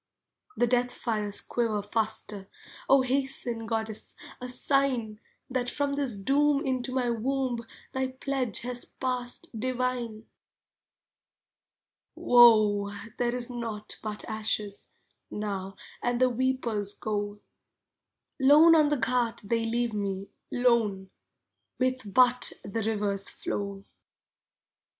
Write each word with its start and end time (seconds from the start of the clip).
The 0.57 0.65
death 0.65 0.95
fires 0.95 1.41
quiver 1.41 1.83
faster, 1.83 2.47
O 2.89 3.03
hasten, 3.03 3.67
goddess, 3.67 4.15
a 4.41 4.49
sign, 4.49 5.19
That 5.47 5.69
from 5.69 5.93
this 5.93 6.15
doom 6.15 6.65
into 6.65 6.91
my 6.91 7.11
womb 7.11 7.59
Thy 7.91 8.07
pledge 8.07 8.61
has 8.61 8.83
passed, 8.83 9.49
divine. 9.59 10.25
Woe! 12.15 12.91
there 13.19 13.35
is 13.35 13.51
naught 13.51 13.99
but 14.01 14.25
ashes, 14.27 14.91
Now, 15.29 15.75
and 16.01 16.19
the 16.19 16.31
weepers 16.31 16.95
go. 16.95 17.39
Lone 18.39 18.73
on 18.73 18.89
the 18.89 18.97
ghat 18.97 19.41
they 19.43 19.63
leave 19.63 19.93
me, 19.93 20.31
lone, 20.51 21.11
With 21.77 22.11
but 22.11 22.53
the 22.63 22.81
River's 22.81 23.29
flow. 23.29 23.83